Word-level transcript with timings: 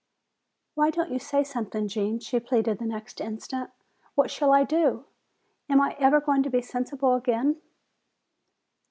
"Why 0.73 0.89
don't 0.89 1.11
you 1.11 1.19
say 1.19 1.43
something, 1.43 1.87
Gene?" 1.87 2.17
she 2.19 2.39
pleaded 2.39 2.79
the 2.79 2.87
next 2.87 3.21
instant. 3.21 3.69
"What 4.15 4.31
shall 4.31 4.51
I 4.51 4.63
do? 4.63 5.05
Am 5.69 5.79
I 5.79 5.95
ever 5.99 6.19
going 6.19 6.41
to 6.41 6.49
be 6.49 6.63
sensible 6.63 7.13
again?" 7.13 7.61